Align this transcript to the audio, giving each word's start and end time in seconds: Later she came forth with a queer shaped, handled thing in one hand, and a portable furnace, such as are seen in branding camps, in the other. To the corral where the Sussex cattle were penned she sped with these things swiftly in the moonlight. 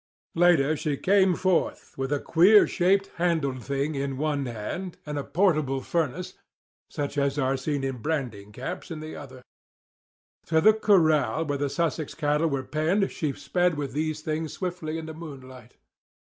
Later 0.33 0.75
she 0.75 0.97
came 0.97 1.35
forth 1.35 1.93
with 1.95 2.11
a 2.11 2.19
queer 2.19 2.65
shaped, 2.65 3.11
handled 3.17 3.63
thing 3.63 3.93
in 3.93 4.17
one 4.17 4.47
hand, 4.47 4.97
and 5.05 5.15
a 5.15 5.23
portable 5.23 5.81
furnace, 5.81 6.33
such 6.89 7.19
as 7.19 7.37
are 7.37 7.55
seen 7.55 7.83
in 7.83 7.97
branding 8.01 8.51
camps, 8.51 8.89
in 8.89 8.99
the 8.99 9.15
other. 9.15 9.43
To 10.47 10.59
the 10.59 10.73
corral 10.73 11.45
where 11.45 11.59
the 11.59 11.69
Sussex 11.69 12.15
cattle 12.15 12.49
were 12.49 12.63
penned 12.65 13.11
she 13.11 13.31
sped 13.33 13.77
with 13.77 13.93
these 13.93 14.21
things 14.21 14.53
swiftly 14.53 14.97
in 14.97 15.05
the 15.05 15.13
moonlight. 15.13 15.75